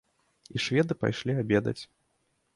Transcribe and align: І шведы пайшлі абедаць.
І 0.55 0.61
шведы 0.65 0.97
пайшлі 1.03 1.37
абедаць. 1.43 1.77